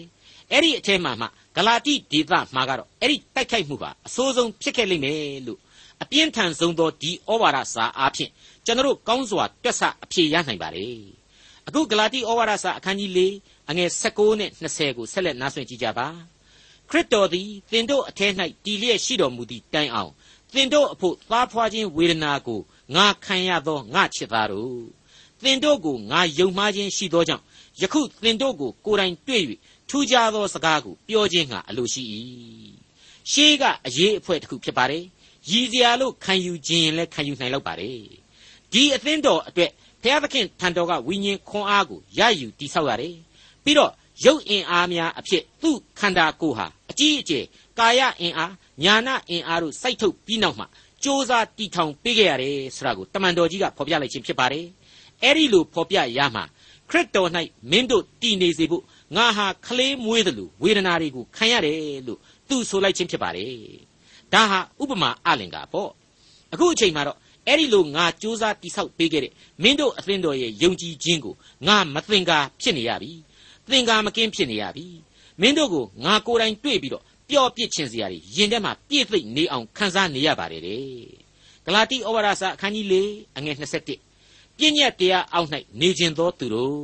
[0.52, 5.60] အဲ့ဒီအထက်မှာမှဂလာတိဒေသမှာကတော့အဲ့ဒီတိုက်ခိုက်မှုဟာအဆိုးဆုံးဖြစ်ခဲ့လိမ့်မယ်လို့
[6.02, 8.32] အပြင်းထန်ဆုံးသောဒီဩဝါဒစာအားဖြင့်
[8.66, 11.02] ကျွန်တော်ကောင်းစွာတွက်ဆအဖြေရနိုင်ပါတယ်
[11.68, 13.20] အခုဂလာတိဩဝါဒစာအခန်းကြီး၄
[13.70, 16.08] အငယ်16နဲ့20ကိုဆက်လက်နားဆွင့်ကြည့်ကြပါ
[16.90, 18.34] ခရစ်တော်သည်သင်တို့အထက်၌
[18.66, 20.12] တည်လျက်ရှိတော်မူသည့်တိုင်အောင်
[20.54, 22.60] သင်တို့အဖို့သားဖွာခြင်းဝေဒနာကို
[22.96, 24.84] ငါခံရသောငါချစ်သားတို့
[25.44, 27.44] သင်တို့ကိုငါယုံမှားခြင်းရှိသောကြောင့်
[27.82, 29.44] ယခုသင်တို့ကိုကိုယ်တိုင်တွေ့၍
[29.90, 32.04] ထူးခြားသောစကားကိုပြောခြင်းငါအလိုရှိ၏
[33.32, 35.04] ရှေးကအရေးအဖွဲ့တစ်ခုဖြစ်ပါတယ်
[35.50, 38.00] ရည်စရာလို့ခံယူခြင်းလည်းခံယူနိုင်လောက်ပါတယ်
[38.72, 39.72] ဒီအသင်းတော်အတွက်
[40.04, 43.16] ဘုရားသခင်ထံတော်ကဝိညာဉ်ခွန်အားကိုရယူတိဆောက်ရတယ်
[43.64, 43.92] ပြီးတော့
[44.26, 47.46] ရုပ်အင်အားများအဖြစ်သူ့ခန္ဓာကိုယ်ဟာအကြီးအကျယ်
[47.80, 50.68] ကာယအင်အားညာနာအင်အားတို့စိုက်ထုတ်ပြီးနောက်မှစ
[51.04, 54.66] 조사တီထောင်ပေးခဲ့ရတယ်ဆိုတာကိုတမန်တော်ကြီးကဖော်ပြလိုက်ခြင်းဖြစ်ပါတယ်
[55.24, 56.44] အဲ့ဒီလိုဖော်ပြရမှာ
[56.90, 57.30] ခရစ်တော်၌
[57.72, 58.84] မင်းတို့တည်နေစေဖို့
[59.16, 62.20] ငါဟာခလေးမွေးတယ်လို့ဝေဒနာတွေကိုခံရတယ်လို့
[62.50, 63.93] သူဆိုလိုက်ခြင်းဖြစ်ပါတယ်
[64.34, 65.92] ဒါဟာဥပမာအလင်္ကာပေါ့
[66.54, 71.36] အခုအချိန်မှာတော့အဲ့ဒီလိုငါစူးစမ်းတိဆောက်ပေးခဲ့တဲ့မင်းတို့အသင်းတော်ရဲ့ယုံကြည်ခြင်းကို
[71.68, 73.12] ငါမသင်္ကာဖြစ်နေရပြီ
[73.70, 74.86] သင်္ကာမကင်းဖြစ်နေရပြီ
[75.42, 80.84] မင်းတို့ကိုငါကိုယ်တိုင်တွေ့ပြီးတော့ပျော့ပစ်ခြင်းစရာတွေရင်ထဲမှာပြည့်သိမ့်နေအောင်ခံစားနေရပါတယ်တဲ့
[81.66, 82.96] ဂလာတိဩဝါဒစာအခန်းကြီး၄
[83.38, 85.50] အငယ်21ပြည့်ညက်တရားအောက်၌
[85.82, 86.78] နေခြင်းသောသူတို့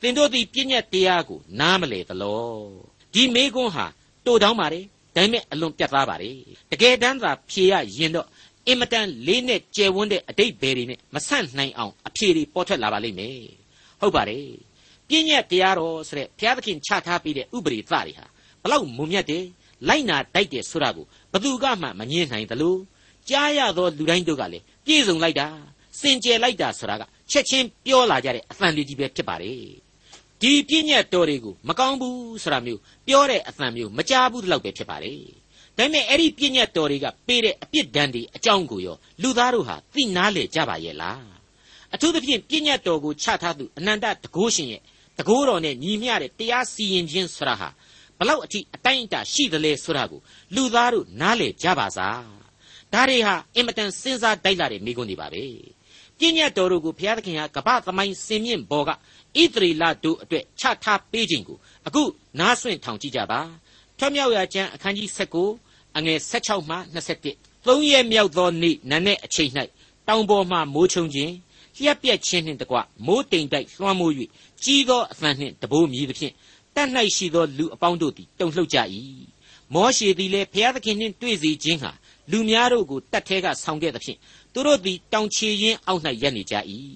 [0.00, 2.56] သင်တို့သည်ပြည့်ညက်တရားကိုနားမလဲသလော
[3.12, 3.86] ဒီမေကွန်းဟာ
[4.26, 4.84] တိုတောင်းပါတယ်
[5.16, 6.36] ဒါပေမဲ့အလွန်ပြတ်သားပါတယ်
[6.70, 8.26] တကယ်တမ်းသာဖြေရရင်တော့
[8.68, 13.38] အင်မတန်လေးနဲ့ကျယ်ဝန်းတဲ့အတိတ်ဘယ်တွေနဲ့မဆန့်နိုင်အောင်အဖြေတွေပေါ်ထွက်လာပါလိမ့်မယ်
[14.00, 14.46] ဟုတ်ပါတယ်
[15.08, 18.26] ပြည့်ညက်တရားတော်ဆိုတဲ့ဘုရားသခင်ချထားပေးတဲ့ဥပဒေသတွေဟာ
[18.62, 19.44] ဘလောက်မုံမြတ်တယ်
[19.88, 22.76] လိုက်နာတိုက်တယ်ဆိုတာကိုဘသူကမှမငြင်းနိုင်သလို
[23.28, 25.48] ကြားရသောလူတိုင်းတို့ကလည်းပြည့်စုံလိုက်တာ
[26.00, 29.58] စင်ကြယ်လိုက်တာဆိုတာကချက်ချင်းပြောလာကြတဲ့အသံတွေကြီးပဲဖြစ်ပါတယ်
[30.42, 35.18] ဒီပြည့်ညက်တော်တွေကိုမကောင်းဘူးဆိုတာမျိုးပြောတဲ့အသံမျိုးမကြားဘူးတော့ပဲဖြစ်ပါတယ်
[35.76, 41.24] ဒါပေမဲ့အဲ့ဒီပြည့်ညက်တော်တွေကပေးတဲ့အပြစ်ဒဏ်တွေအကြောင်းကိုရောလူသားတို့ဟာသိနာလေကြပါရဲ့လား
[41.94, 44.82] အထူးသဖြင့်ပြည့်ညက်တော်ကိုချထားသူအနန္တတကုရှင်ရဲ့
[45.18, 47.68] တကိုးတော်နဲ့ညီမျှတဲ့တရားစီရင်ခြင်းဆိုတာဟာ
[48.18, 50.20] ဘလောက်အထိအတိုင်းအတာရှိသလဲဆိုတာကို
[50.54, 52.22] လူသားတို့နားလည်ကြပါစား
[52.92, 55.42] ဒါတွေဟာအင်မတန်စဉ်းစားတိုက်လာတဲ့မိကွန်းတွေပါပဲ
[56.18, 58.90] ပြည့်ညတ်တော်တို့ကိုဘုရားသခင်ဟာကပ္ပသမိုင်းစင်မြင့်ဘော်က
[59.40, 62.02] ဣသရေလတို့အတွက်ချထားပေးခြင်းကိုအခု
[62.38, 63.40] နားဆွင့်ထောင်ကြည့်ကြပါ
[63.98, 65.08] ထွမြောက်ရာကျမ်းအခန်းကြီး
[65.54, 66.76] 19အငယ်16မှ
[67.16, 69.50] 21သုံးရက်မြောက်သောနေ့နန်းနဲ့အချိန်၌
[70.08, 71.32] တောင်ပေါ်မှမိုးချုံခြင်း
[71.78, 74.12] လျက်ပြက်ခြင်းနှင့်တကွမိုးတိမ်တိုက်လွှမ်းမိုး၍
[74.64, 76.34] ကြီးသောအသံနှင့်တဘိုးမြည်သဖြင့်
[76.76, 78.78] တတ်၌ရှိသောလူအပေါင်းတို့သည်တုန်လှုပ်ကြ၏
[79.74, 81.92] မောရှေသည်လည်းဘုရားသခင်နှင့်တွေ့စီခြင်းဟာ
[82.30, 84.18] လူများတို့ကိုတတ်ထဲကဆောင်ခဲ့သဖြင့်
[84.52, 86.54] သူတို့သည်တောင်ချေရင်းအောက်၌ရပ်နေကြ၏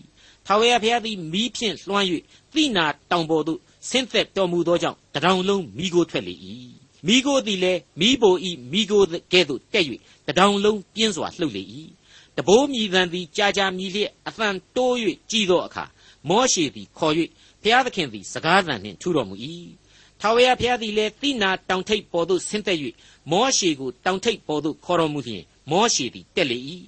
[0.47, 2.07] ထာဝရဘုရားသည်မီးဖြင့်လွှမ်း၍
[2.55, 6.35] တိနာတောင်ပေါ်သို့ဆင်းသက်တော်မူသောကြောင့်တံတောင်လုံးမီးကိုထွက်လေ၏
[7.07, 9.85] မီးကိုသည်လည်းမီးပိုဤမီးကိုကဲ့သို့တက်၍
[10.27, 11.63] တံတောင်လုံးပြင်းစွာလှုပ်လေ၏
[12.37, 14.95] တဘိုးမြည်သံသည်ကြာကြာမြည်လျက်အသံတိုး၍
[15.31, 15.85] ကြီးသောအခါ
[16.29, 17.15] မောရှေသည်ခေါ်၍
[17.63, 19.35] ဘုရားသခင်သည်စကားသံနှင့်ထူတော်မူ၏
[20.21, 22.79] ထာဝရဘုရားသည်လည်းတိနာတောင်ထိပ်ပေါ်သို့ဆင်းသက်၍
[23.31, 26.59] မောရှေကိုတောင်ထိပ်ပေါ်သို့ခေါ်တော်မူလျင်မောရှေသည်တက်လေ၏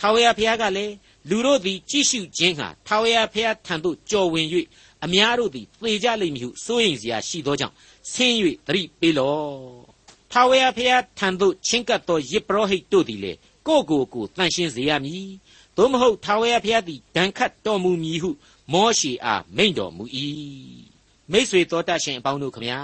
[0.00, 0.94] ထာဝရဘုရားကလည်း
[1.28, 4.46] လူတို့သည်ကြည့်ရှုခြင်းဟာထာဝရဘုရားထံသို့ကြော်ဝင်၍
[5.04, 7.74] အများတို့သည်သေကြလိမ့်မည်ဟုစိုးရိမ်စရာရှိသောကြောင့်
[8.12, 8.36] ဆင်း၍
[8.66, 9.90] သတိပေးလော့
[10.32, 13.32] ထာဝရဘုရားထံသို့ချင်းကပ်သောယေဘရဟိတ်တို့သည်လေ
[13.66, 15.30] ကိုယ့်ကိုယ်ကိုတန်ရှင်းစေရမည်
[15.76, 18.30] သို့မဟုတ်ထာဝရဘုရားသည်ဒဏ်ခတ်တော်မူမည်ဟု
[18.72, 20.04] မောရှေအားမိန့်တော်မူ၏
[21.30, 22.80] မိษွေတော်တတ်ရှင်အပေါင်းတို့ခမညာ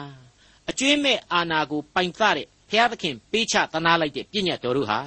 [0.71, 5.01] အကျွင်းမဲ့အာနာကိုပိုင်သတဲ့ဘုရားသခင်ပေးချသနာလိုက်တဲ့ပြည့်ညတ်တော်တို့ဟာ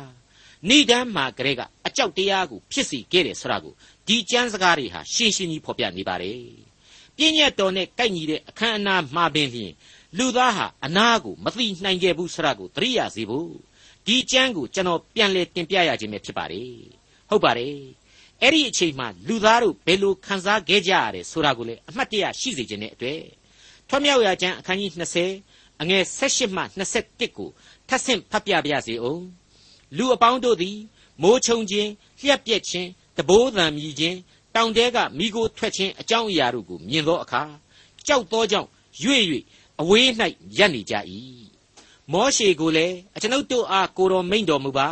[0.68, 3.74] ဏိဒမ်းမှာကလေးကအကြောက်တရားကိုဖြစ်စီခဲ့တယ်ဆိုတာကို
[4.08, 6.42] ဒီကျမ်းစကားတွေဟာရှင်းရှင်းကြီးဖော်ပြနေပါတယ်
[7.18, 9.74] ပြည့်ညတ်တော်နဲ့ကိုက်ညီတဲ့အခမ်းအနားမှာပင်လျှင်
[10.18, 13.52] လူသားဟာအနာကိုမသိနိုင်ခဲ့ဘူးဆိုတာကိုသတိရစေဖို့
[14.06, 16.72] ဒီကျမ်းကိုကျွန်တော်ပြန်လဲတင်ပြရခြင်းပဲဖြစ်ပါတယ်
[17.30, 17.76] ဟုတ်ပါတယ်
[18.42, 23.22] အဲ့ဒီအချိန်မှာလူသားတို့ဘယ်လိုခံစားခဲ့ကြရတယ်ဆိုတာကိုလည်းအမှတ်တရရှိစေခြင်းနဲ့အတွေ့
[23.90, 24.92] ထွတ်မြောက်ရာကျမ်းအခန်းကြီး
[25.38, 26.64] 20အငယ်16မှ
[27.00, 27.50] 21ကို
[27.88, 29.24] ထပ်ဆင့်ဖတ်ပြပါရစေအောင်
[29.98, 30.78] လူအပေါင်းတို့သည်
[31.22, 31.90] မိုးချုံခြင်း
[32.22, 34.18] လျှက်ပြက်ခြင်းတဘိုးသံမြည်ခြင်း
[34.56, 37.42] တောင်တဲကမိโกထွက်ခြင်းအကြောင်းအရာတို့ကိုမြင်သောအခါ
[38.08, 38.70] ကြောက်သောကြောင့်
[39.04, 39.24] ရွေ့၍
[39.82, 40.08] အဝေး၌
[40.58, 40.96] ရပ်နေကြ၏
[42.12, 44.90] မောရှေကိုလည်းအကျွန်ုပ်တို့အားကိုတော်မိန်တော်မူပါ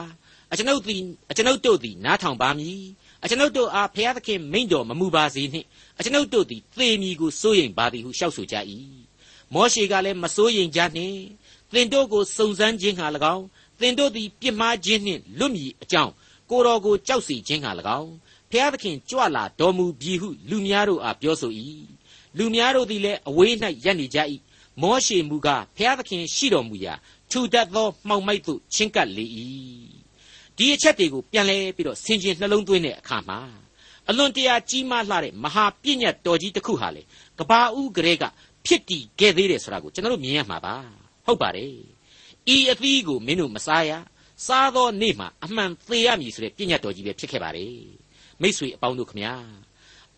[0.52, 2.82] အကျွန်ုပ်သည်အကျွန်ုပ်တို့သည်နားထောင်ပါမည်
[3.24, 5.68] အကျွန်ုပ်တို့အားဘုရားသခင်မိန်တော်မမူပါစေနှင့်
[6.00, 8.56] အကျွန်ုပ်တို့သည်သေမည်ကိုစိုးရိမ်ပါသည်ဟုလျှောက်ဆိုကြ၏
[9.54, 11.20] မောရှေကလည်းမစိုးရိမ်ကြနှင့်
[11.74, 13.46] သင်တို့ကိုစုံစမ်းခြင်းဟာ၎င်း
[13.80, 16.14] သင်တို့သည်ပြစ်မှားခြင်းနှင့်လွတ်မည်အကြောင်း
[16.50, 18.14] ကိုတော်ကိုကြောက်စီခြင်းဟာ၎င်း
[18.52, 21.52] ဖျားသခင်ကြွလာတော်မူပြီဟုလူများတို့အားပြောဆို၏
[22.38, 23.54] လူများတို့သည်လည်းအဝေး၌
[23.86, 24.20] ရပ်နေကြ၏
[24.82, 26.94] မောရှေမူကားဖျားသခင်ရှိတော်မူရာ
[27.32, 29.26] ထူတတ်သောမှောင်မိုက်သို့ချင်းကပ်လေ၏
[30.58, 33.40] ဒီအချက်တွေကိုပြန်လဲပြီးတော့ဆင်ခြင်နှလုံးသွင်းတဲ့အခါမှာ
[34.10, 37.02] အလွန်တရာကြီးမားလှတဲ့မဟာပြည့်ညတ်တော်ကြီးတစ်ခုဟာလေ
[37.40, 38.24] ကဘာဦးကလေးက
[38.66, 40.76] ဖြစ်တည်ခဲ့သေးတယ်ဆိုတာကိုကျွန်တော်တို့မြင်ရမှာပါ
[41.26, 41.97] ဟုတ်ပါတယ်
[42.56, 43.92] ဤအသီးကိုမင်းတို့မစားရ
[44.46, 47.76] စားသောနေ့မှာအမှန်သေရမည်ဆိုတဲ့ပြည့်ညတ်တော်ကြီးပဲဖြစ်ခဲ့ပါတယ်
[48.42, 49.34] မိษွေအပေါင်းတို့ခမညာ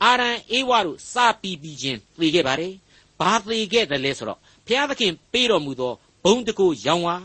[0.03, 2.73] အာရန်အေဝါတို့စပီပီချင်းသေခဲ့ပါတယ်
[3.19, 7.17] ဘာသေခဲ့တယ်လဲဆိုတော့ဘုရားသခင်ပေးတော်မူသောဘုံတကိုရောင်ဝါ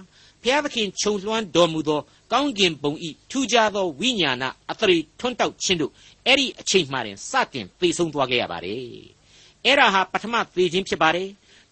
[0.43, 2.01] ဘုရားသခင်ခြုံလွှမ်းတော်မူသော
[2.33, 5.93] ကောင်းကင်ဘုံဤထူးခြားသောဝိညာဏအသရေထွန်းတောက်ခြင်းတို့
[6.27, 8.79] အဲ့ဒီအချိန်မှတင်စတင်သေဆုံးသွားခဲ့ရပါတယ်
[9.65, 11.29] အဲ့ဒါဟာပထမသေခြင်းဖြစ်ပါတယ်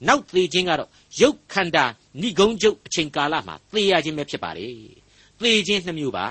[0.08, 1.84] နောက်သေခြင်းကတော့ရုပ်ခန္ဓာ
[2.20, 4.74] ဏိဂုံးကျုပ်အချိန်ကာလမှာသေရခြင်းပဲဖြစ်ပါတယ်
[5.40, 6.26] သေခြင်းနှမျိုးပါ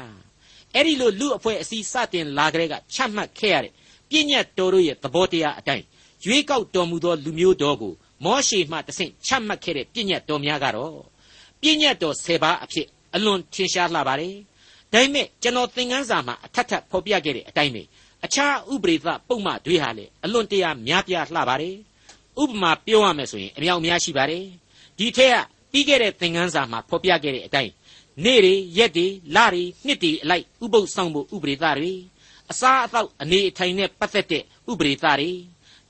[0.73, 3.73] အဲ့ဒီလိုလူအဖွဲ့အစည်းစတင်လာကြတဲ့ကချမှတ်ခဲ့ရတဲ့
[4.09, 5.85] ပြည့်ညတ်တော်တို့ရဲ့သဘောတရားအတိုင်း
[6.25, 7.93] ရွေးကောက်တော်မူသောလူမျိုးတော်ကို
[8.25, 10.95] မောရှေမှတဆင့်ချမှတ်ခဲ့တဲ့ပြည့်ညတ်တော်များကတော့
[11.61, 14.35] ပြည့်ညတ်တော်၁၀ပါးအဖြစ်အလွန်ထင်ရှားလှပါတယ်။
[14.93, 17.83] ဒါပေမဲ့ကျွန်တော်သင်ခန်းစာမှာအထက်ထပ်ဖော်ပြခဲ့တဲ့အတိုင်းပဲ
[18.25, 21.75] အခြားဥပရိသပုံမှတွေဟာလေအလွန်တရာများပြားလှပါတယ်။
[22.41, 24.45] ဥပမာပြောရမယ်ဆိုရင်အမြောက်များရှိပါတယ်။
[24.97, 25.35] ဒီထက်က
[25.71, 27.71] ပြီးခဲ့တဲ့သင်ခန်းစာမှာဖော်ပြခဲ့တဲ့အတိုင်း
[28.23, 31.93] နေ့တွေရက်တွေလတွေနှစ်တွေအလိုက်ဥပုပ်ဆောင်ဖို့ဥပရိသတွေ
[32.51, 35.29] အစားအသောက်အနေအထိုင်နဲ့ပတ်သက်တဲ့ဥပရိသတွေ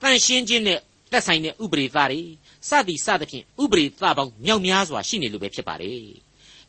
[0.01, 0.79] တန်ရှင်းခြင်းနဲ့
[1.11, 2.19] တက်ဆိုင်တဲ့ဥပရိသတွေ
[2.69, 5.91] စသည်စသဖြင့်ဥပရိသပေါင်းမြောက်များစွာရှိနေလို့ပဲဖြစ်ပါတယ်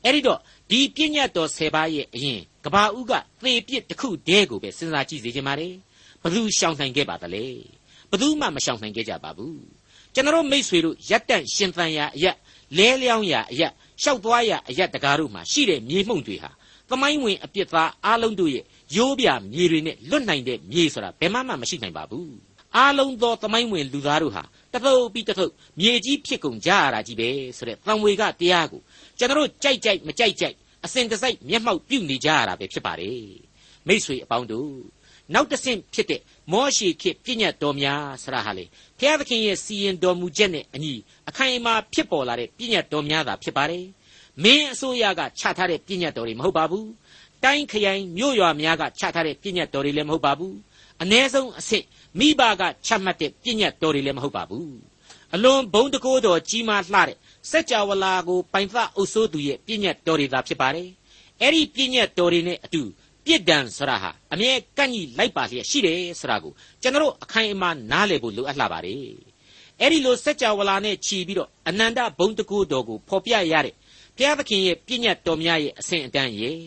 [0.05, 0.39] အဲ့ဒီတော့
[0.71, 5.75] ဒီပြည့်ညတ်တော်၁၀ပါးရဲ့အရင်ကဘာဦးကသေပြစ်တစ်ခုတည်းကိုပဲစဉ်းစားကြည့်စေချင်ပါတယ်
[6.23, 7.45] ဘသူရှောင်နိုင်ခဲ့ပါသလဲ
[8.13, 9.61] ဘသူမှမရှောင်နိုင်ခဲ့ကြပါဘူး
[10.15, 12.37] ကျွန်တော်မိษွေတို့ရက်တန့်ရှင်သန်ရာအရက်
[12.77, 13.73] လဲလျောင်းရာအရက်
[14.03, 16.51] ရှောက်သွားရာအရက်တကားတို့မှာရှိတဲ့မြေမှုန့်တွေဟာ
[16.91, 18.65] သမိုင်းဝင်အပြစ်သားအားလုံးတို့ရဲ့
[18.97, 22.35] ရိုးပြမြေတွေနဲ့လွတ်နိုင်တဲ့မြေဆိုတာဘယ်မှမှမရှိနိုင်ပါဘူး
[22.77, 28.81] အားလုံးသောသမိုင်းဝင်လူသားတို့ဟာတထုပ်ပြီးတထုပ်မြေကြီးဖြစ်ကုန်ကြရတာကြီးပဲဆိုတဲ့သံဝေကတရားကို
[29.19, 33.27] ကျွန်တော်ကြိုက်ကြိုက်မကြိုက်ကြိုက်အစဉ်တစိုက်မျက်မှောက်ပြုနေကြရတာပဲဖြစ်ပါတယ်
[33.89, 34.73] မိษွေအပေါင်းတို့
[35.35, 38.65] နောက်တစ်ဆင့်ဖြစ်တဲ့ မောရှိခေပြည့်ညတ်တော်များဆရာဟာလေ
[38.99, 40.95] ဘုရားသခင်ရဲ့စီရင်တော်မူချက်နဲ့အညီ
[41.29, 43.85] အခိုင်အမာဖြစ်ပေါ်လာတဲ့ပြည့်ညတ်တော်များသာဖြစ်ပါတယ်
[44.43, 46.89] မင်းအစိုးရကချထားတဲ့ပြည့်ညတ်တော်တွေမဟုတ်ပါဘူး
[47.45, 50.55] တိုင်းခရိုင်မြို့ရွာများကချထားတဲ့ပြည့်ညတ်တော်တွေလည်းမဟုတ်ပါဘူး
[51.03, 51.85] အ ਨੇ ဆုံးအဆင့်
[52.19, 54.73] မိဘကချမှတ်တဲ့ပြည့်ညတ်တော်တွေလည်းမဟုတ်ပါဘူး
[55.35, 57.17] အလွန်ဘုံတကိုးတော်ကြီးမားလှတဲ့
[57.51, 60.89] စัจ java လာကိုပိုင်သအုပ်စိုးသူရဲ့ပြည့်ညတ်တော်တွေသာဖြစ်ပါတယ်
[61.41, 62.83] အဲ့ဒီပြည့်ညတ်တော်တွေနဲ့အတူ
[63.27, 68.99] ပြစ်ဒဏ်ဆိုတာဟာအမြဲကန့်ကြီးလိုက်ပါလျက်ရှိတယ်ဆိုတာကိုကျွန်တော်အခိုင်အမာနားလည်ဖို့လိုအပ်လာပါတယ်
[69.81, 73.75] အဲ့ဒီလိုစัจ java လာနဲ့ခြီးပြီးတော့အနန္တဘုံတကိုးတော်ကိုဖော်ပြရတဲ့
[74.17, 76.59] ဘုရားသခင်ရဲ့ပြည့်ညတ်တော်များရဲ့အစဉ်အတန်းရဲ့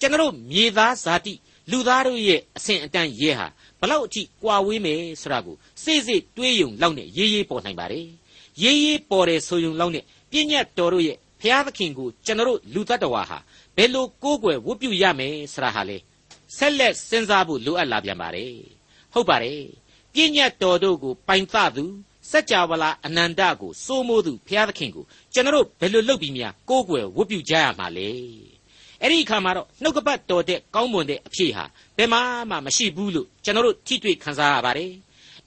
[0.00, 1.34] ကျွန်တော်မြေသားဇာတိ
[1.70, 3.46] လူသားတို့ရဲ့အစဉ်အတန်းရဲ့ဟာ
[3.80, 8.06] ဘလောက်အထိကွာဝေးမယ်ဆိုတာကိုစိတ်စိတ်တွေးယုံလောက်နဲ့ရေးရေးပေါ်နိုင်ပါတယ်
[8.62, 13.38] ရေးရေးပေါ်တယ်ဆိုယုံလောက်နဲ့ပြည့်ညတ်တော်တို့ရဲ့ဖျားသခင်ကိုကျွန်တော်တို့လူတ attva ဟာ
[13.76, 15.98] ဘယ်လိုကိုးကွယ်ဝတ်ပြုရမယ်ဆိုတာဟာလေ
[16.56, 18.54] ဆက်လက်စဉ်းစားဖို့လိုအပ်လာပြန်ပါတယ်
[19.12, 19.62] ဟုတ်ပါတယ်
[20.12, 21.84] ပြည့်ညတ်တော်တို့ကိုပိုင်သသူ
[22.30, 28.08] စัจ java လာအနန္တကိုစိုးမိုးသူဘုရားသခင်ကိုကျွန်တော်တို့ဘယ်လိုလုပ်ပြီးများကိုးကွယ်ဝတ်ပြုကြရမှာလဲ
[29.00, 31.64] အဲ့ဒီအခါမှာတော့နှုတ်ကပတ်တော်တဲ့ကောင်းမွန်တဲ့အဖြစ်ဟာ
[31.96, 32.18] ဘယ်မှ
[32.50, 34.92] မှမရှိဘူးလို့ကျွန်တော်တို့ထိတွေ့ခံစားရပါတယ်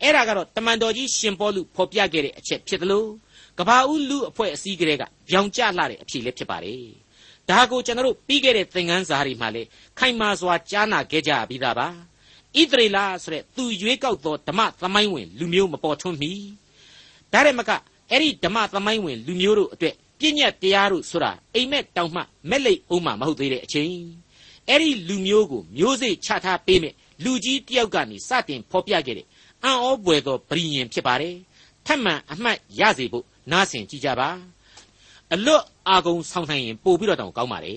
[0.01, 3.09] အဲ့ဒါကတော့တမန်တော်ကြီးရှင်ပေါလုဖော်ပြခဲ့တဲ့အချက်ဖြစ်တယ်လို့
[3.59, 7.04] ကဘာဦးလူအဖွဲ့အစည်းကလေးကပြောင်ကျလှတဲ့အဖြစ်လည်းဖြစ်ပါတယ်
[7.49, 9.67] ဒါကိုကျွန်တော်တို့ပြီးခဲ့တဲ့သင်ခန်းစာတွေမှာလည်း
[9.99, 16.31] ခိုင်မာစွာကြားနာခဲ့ကြပြီးသားပါဣသရေလဆိုတဲ့သူရွေးကောက်သောဓမ္မသမိုင်းဝင်လူမျိုးမပေါ်ထွန်းမီ
[17.31, 17.71] ဒါရမက
[18.11, 23.93] အဲ့ဒီဓမ္မသမိုင်းဝင်လူမျိုးတို့အတွက်ပြည့်ညတ်တရားတို့ဆိုတာအိမ်မက်တောင်မှမက်လိတ်အောင်မှမဟုတ်သေးတဲ့အချိန်
[24.69, 29.27] အဲ့ဒီလူမျိုးကိုမျိုးစေ့ချထားပေးမဲ့လူကြီးတယောက်ကနေစတင်ဖော်ပြခဲ့တဲ့
[29.63, 31.35] အံ့ဩပွေသောပရိယင်ဖြစ်ပါတယ်
[31.85, 34.29] ထပ်မံအမှတ်ရစေဖို့နားဆင်ကြည့်ကြပါ
[35.33, 37.75] အလွတ်အာကုံဆောင်နိုင်ရင်ပို့ပြီးတော့တောင်ကောင်းပါလေ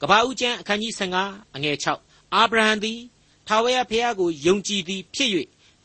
[0.00, 0.92] ကဘာဦးကျမ်းအခန်းကြီး
[1.24, 3.00] 15အငယ်6အာဗြဟံသည်
[3.48, 5.30] ထာဝရဘုရားကိုယုံကြည်သည်ဖြစ်၍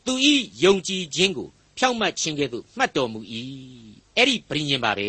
[0.06, 0.12] သူ၏
[0.64, 3.20] ယုံကြည်ခြင်းကိုဖြောင့်မတ်ခြင်းကဲ့သို့မှတ်တော်မူ၏
[4.16, 5.08] အဲ့ဒီပရိညင်ပါပဲ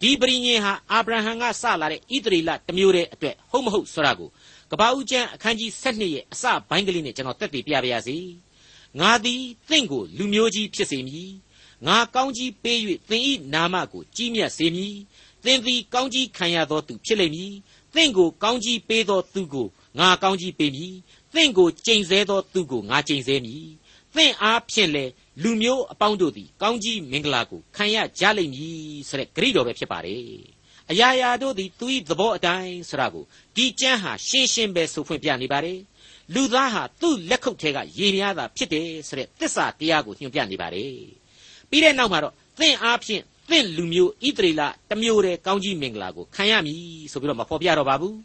[0.00, 4.28] ဒီပရိညင်ဟာအာဗြဟံကစလာတဲ့ဣသရေလတစ်မျိုးတည်းအတွက်ဟုတ်မဟုတ်ဆိုတာကို
[4.70, 8.18] ကပ္ပဦးကျမ်းအခန်းကြီး7ရဲ့အစပိုင်းကလေးနဲ့ကျွန်တော်တက်တည်ပြပါရစေ
[9.00, 11.30] ငါသည်သင်ကိုလူမျိုးကြီးဖြစ်စေမည်
[11.86, 13.22] ငါကောင်းကြီးပေး၍သင်၏
[13.54, 14.96] နာမကိုကြီးမြတ်စေမည်
[15.44, 17.52] သင်သည်ကောင်းကြီးခံရသောသူဖြစ်လိမ့်မည်
[17.94, 19.66] သင်ကိုကောင်းကြီးပေးသောသူကို
[19.98, 20.94] ငါကောင်းကြီးပေးမည်
[21.34, 23.66] သင်ကိုကျိန်ဆဲသောသူကိုငါကျိန်ဆဲမည်
[24.14, 25.04] သင်အားဖြင့်လေ
[25.42, 30.22] လူမျိုးအပေါင်းတို့သည်ကောင်းကြီးမင်္ဂလာကိုခံရကြလိမ့်မည်ဆိုတဲ့ဂရိတော်ပဲဖြစ်ပါတယ်
[30.90, 33.24] အရာရာတို့သည်သူ၏သဘောအတိုင်းဆိုတာကို
[33.56, 35.78] ဒီကျမ်းဟာရှင်းရှင်းပဲဆိုဖွင့်ပြနေပါတယ်
[36.34, 40.94] လူသားဟာသူ့လက်ခုပ်ထဲကရေများတာဖြစ်တယ်ဆိုတဲ့သစ္စာတရားကိုညွှန်ပြနေပါတယ်
[41.70, 46.80] ပြီးတဲ့နောက်မှာတော့သင်အားဖြင့်သင်လူမျိုးဣသရေလတမျိုးတည်းကောင်းကြီးမင်္ဂလာကိုခံရမည်
[47.12, 48.16] ဆိုပြီးတော့မဖော်ပြတော့ပါဘူး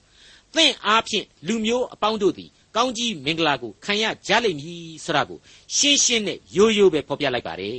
[0.55, 5.39] သင်အားဖြင့်လူမျိုးအပေါင်းတို့သည်ကောင်းကြီးမင်္ဂလာကိုခံရကြလိမ့်မည်ဆိုတာကို
[5.75, 7.77] ရှင်းရှင်းနဲ့ရိုးရိုးပဲဖော်ပြလိုက်ပါတယ်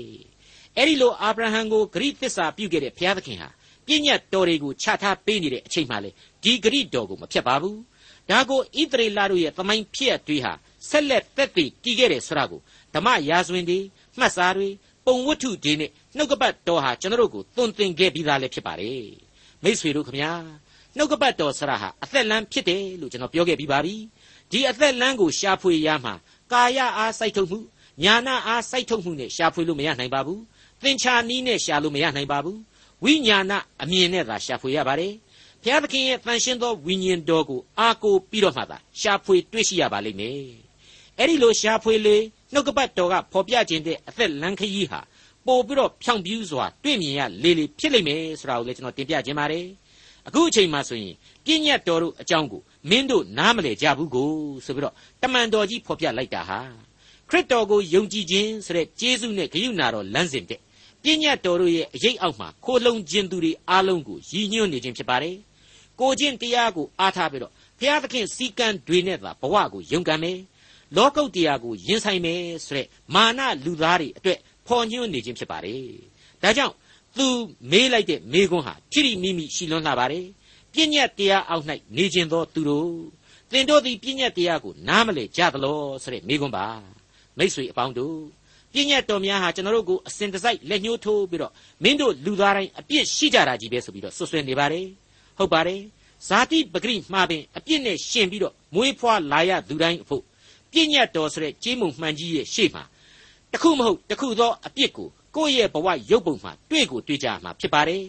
[0.77, 3.49] အဲ့ဒီလိုအာဗြဟံကိုဂရိသစ္စာပြုခဲ့တဲ့ဘုရားသခင်ဟာ
[3.87, 6.11] ပြည့်ညတ်တော်တွေကိုချထားပေးနေတဲ့အချိန်မှလေ
[6.43, 7.79] ဒီဂရိတော်ကိုမဖြတ်ပါဘူး
[8.31, 10.53] ဒါကိုဣသရေလတို့ရဲ့သမိုင်းဖြစ်ရတွေဟာ
[10.89, 12.61] ဆက်လက်သက်သေတည်ခဲ့တယ်ဆိုတာကို
[12.95, 13.79] ဓမ္မရာဇဝင်တွေ
[14.19, 14.69] မှတ်စာတွေ
[15.07, 19.07] ပုံဝတ္ထုတွေနဲ့နှုတ်ကပတ်တော်ဟာကျွန်တော်တို့ကိုသွန်သင်ခဲ့ပြီးသားလည်းဖြစ်ပါတယ်
[19.65, 20.33] မိษွေတို့ခမညာ
[20.97, 23.95] နှုတ်ကပတ်တော်ဆရာဟာအသက်လန်းဖြစ်တယ်လို့ကျွန်တော်ပြောခဲ့ပြီးပါပြီ
[24.51, 26.15] ဒီအသက်လန်းကိုရှာဖွေရမှာ
[26.53, 27.59] ကာယအားစိုက်ထုတ်မှု
[28.03, 30.41] ညာနာအားစိုက်ထုတ်မှုနဲ့ရှာဖွေလို့မရနိုင်ပါဘူး
[30.83, 32.59] သင်္ချာနီးနဲ့ရှာလို့မရနိုင်ပါဘူး
[33.05, 35.13] ဝိညာဏအမြင်နဲ့သာရှာဖွေရပါတယ်
[35.63, 40.64] ဘုရားသခင်ရဲ့တန်ရှင်းသောဝိညာဉ်တော်ကိုအားကိုးပြီးတော့မှသာရှာဖွေတွေ့ရှိရပါလိမ့်မယ်
[41.19, 42.17] အဲ့ဒီလိုရှာဖွေလေ
[42.53, 45.01] နှုတ်ကပတ်တော်ကဖော်ပြခြင်းတဲ့အသက်လန်းခရီးဟာ
[45.47, 49.67] ပို့ပြီးတော့ဖြောင့်ပြူးစွာတွေ့မြင်ရလေလေဖြစ်လိမ့်မယ်ဆိုတာကိုလည်းကျွန်တော်တင်ပြခြင်းပါတယ်
[50.29, 54.31] အခုအချိန်မှဆိုရင်ပြည့်ညတ်တော်တို့အကြောင်းကိုမင်းတို့နားမလည်ကြဘူးကို
[54.65, 56.61] ဆိုပြီးတော့တမန်တော်ကြီးဖော်ပြလိုက်တာဟာ
[57.29, 60.61] ခရစ်တော်ကိုယုံကြည်ခြင်းဆိုတဲ့ကျေးဇူးနဲ့ဂရုဏာတော်လမ်းစဉ်တဲ့
[61.03, 65.37] ပြည့်ညတ်တော်တို့ရဲ့အရေးအောက်မှာခိုးလုံခြင်းသူတွေအားလုံးကိုရည်ညွှန်းနေခြင်းဖြစ်ပါတယ်
[66.01, 70.39] ကိုချင်းတရားကိုအားထားပြီးတော့ဘုရားသခင်စီကံတွေနဲ့သာဘဝကိုယုံကံမယ်
[70.97, 75.83] လောကုတ်တရားကိုရင်ဆိုင်မယ်ဆိုတဲ့မာနလူသားတွေအတွက်ဖော်ညွှန်းနေခြင်းဖြစ်ပါတယ်
[76.43, 76.75] ဒါကြောင့်
[77.17, 77.27] သူ
[77.71, 80.27] မေးလိုက်တဲ့မေးခွန်းဟာထိရိမိမိရှိလွန်းလာပါတယ်
[80.73, 81.65] ပြည့်ညတ်တရားအောက်၌
[81.97, 82.93] နေခြင်းသောသူတို့
[83.51, 86.67] သင်တို့သည်ပြည့်ညတ်တရားကိုနားမလည်ကြသလောဆိုတဲ့မေးခွန်းပါ
[87.39, 88.19] မိษွေအပေါင်းတို့
[88.73, 91.53] ပြည့်ညတ်တော်များဟာကျွန်တော်တို့ကိုအစဉ်တစိုက်လက်ညှိုးထိုးပြီးတော့
[91.83, 94.87] မင်းတို့လူသားတိုင်းအပြစ်ရှိကြတာကြီးပဲဆိုပြီးတော့ဆွဆွဲနေပါတယ်
[95.39, 95.81] ဟုတ်ပါတယ်
[96.29, 100.23] ဇာတိပဂရိမှာပင်အပြစ်နဲ့ရှင်ပြီးတော့မွေးဖွားလာရသူတိုင်းအဖို့
[100.75, 102.83] ပြည့်ညတ်တော်ဆိုတဲ့ကြေးမုံမှန်ကြီးရဲ့ရှေ့မှာ
[103.53, 108.03] တခုမဟုတ်တခုသောအပြစ်ကိုကိုယ့်ရဲ့ဘဝရုပ်ပုံမှာတွေ့ကိုတွေ့ကြမှာဖြစ်ပါတယ်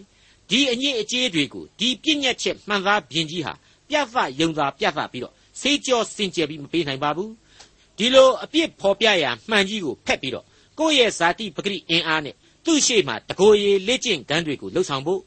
[0.50, 3.52] ဒီအညစ်အကြေးတွေကိုဒီပြည့်ညက်ချက်မှန်သားပြင်ကြီးဟာ
[3.88, 7.32] ပြတ်သယုံသာပြတ်သပြီးတော့စေးကြောစင်ကြယ်ပြီးမပေးနိုင်ပါဘူး
[7.98, 10.44] ဒီလိုအပြစ်ဖော်ပြရာမှန်ကြီးကိုဖက်ပြီးတော့
[10.78, 15.20] ကိုယ့်ရဲ့ဇာတိပဂရိအင်အားနဲ့သူ့ရှိမှတကိုယ်ရည်လက်ကျင့်ကမ်းတွေကိုလှုပ်ဆောင်ဖို့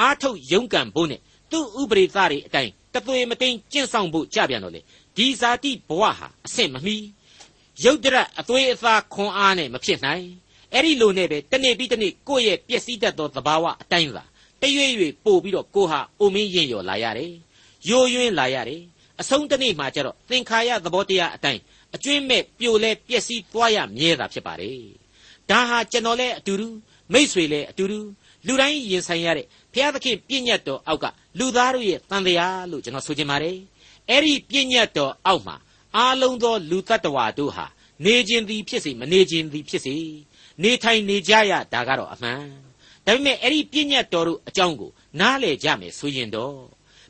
[0.00, 4.80] အားထုတ်ယုံကံဖို့နဲ့သူ့ဥပရိသတွေအတိုင်းတသွေမတိန်ကျင့်ဆောင်ဖို့ကြပြန်တော့လေ
[5.16, 6.96] ဒီဇာတိဘဝဟာအဆင့်မမီ
[7.84, 10.26] ရုပ်တရက်အသွေးအသားခွန်အားနဲ့မဖြစ်နိုင်
[10.72, 14.24] အဲ့ဒီလိုနဲ့ပဲတနေ့ပြီးတနေ့ကိုယ့်ရဲ့ပျက်စီးတတ်သောသဘာဝအတိုင်းသာ
[14.62, 17.32] တရွေ့ရွေ့ပို့ပြီးတော့ကိုဟာအိုမင်းရင်ရော်လာရတယ်
[17.88, 18.82] ယိုယွင်းလာရတယ်
[19.20, 21.60] အဆုံးတနေ့မှာကျတော့သင်္ခါရသဘောတရားအတိုင်း
[21.94, 24.80] အကျွင်းမဲ့ပြိုလဲပျက်စီးသွားရမြဲတာဖြစ်ပါတယ်
[25.50, 26.68] ဒါဟာကျွန်တော်လည်းအတူတူ
[27.12, 27.98] မိษွေလည်းအတူတူ
[28.46, 31.04] လူတိုင်းရင်ဆိုင်ရတဲ့ဘုရားသခင်ပြည့်ညတ်တော်အောက်က
[31.38, 33.56] လူသားတို့ရဲ့တန်တရားလို့ကျွန်တော်ဆိုချင်ပါတယ်
[34.10, 35.56] အဲ့ဒီပြည့်ညတ်တော်အောက်မှာ
[35.96, 37.66] အားလုံးသောလူတ attva တို့ဟာ
[38.04, 39.96] နေခြင်းသည်ဖြစ်စေမနေခြင်းသည်ဖြစ်စေ
[40.62, 42.42] နေထိုင်နေကြရတာကတော့အမှန်
[43.06, 44.90] ဒါပေမဲ့အဲ့ဒီပြည့်ညတ်တော်တို့အကြောင်းကို
[45.20, 46.56] နားလည်ကြမယ်ဆိုရင်တော့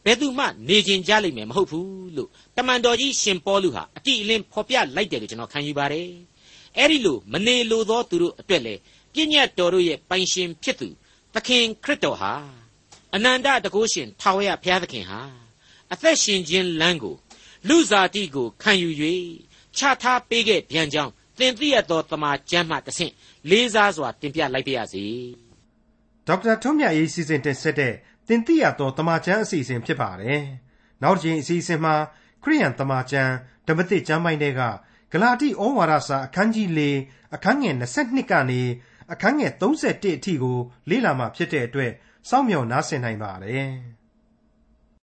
[0.05, 6.11] ဘယ်သူမှနေကျင်ကြလိမ့်မယ်မဟုတ်ဘူးလို့တမန်တော်ကြီးရှင်ပေါလုဟာအတိအလင်းဖော်ပြလိုက်တယ်လို့ကျွန်တော်ခံယူပါတယ်
[6.79, 8.75] အဲ့ဒီလိုမနေလိုသောသူတို့အတွက်လေ
[9.13, 10.89] ပြည့်ညတ်တော်တို့ရဲ့ပိုင်ရှင်ဖြစ်သူ
[11.35, 12.33] သခင်ခရစ်တော်ဟာ
[13.15, 15.44] အနန္တတကုရှင်ထာဝရဘုရားသခင်ဟာ
[15.95, 17.17] အသက်ရှင်ခြင်းလမ်းကို
[17.69, 18.91] လူစားတိကိုခံယူ၍
[19.77, 23.13] ချထားပေးခဲ့ပြန်ကြောင်းသင်သိရသောတမန်ကျမ်းမှတဆင့်
[23.51, 25.05] လေးစားစွာတင်ပြလိုက်ပါရစေ
[26.27, 27.95] ဒေါက်တာထွန်းမြတ်ရေးစီစဉ်တင်ဆက်တဲ့
[28.29, 30.43] တင်ပြရသောတမန်ကျမ်းအစီအစဉ်ဖြစ်ပါတယ်
[31.03, 31.95] နောက်တစ်ချိန်အစီအစဉ်မှာ
[32.43, 33.33] ခရိယန်တမန်ကျမ်း
[33.67, 34.63] ဓမ္မသစ်ကျမ်းပိုင်းတွေက
[35.13, 36.81] ဂလာတိဩဝါဒစာအခန်းကြီး၄
[37.35, 38.63] အခန်းငယ်22ကနေ
[39.13, 40.59] အခန်းငယ်31အထိကို
[40.91, 41.93] လေ့လာမှဖြစ်တဲ့အတွက်
[42.29, 43.69] စောင့်မျှော်နားဆင်နိုင်ပါတယ်။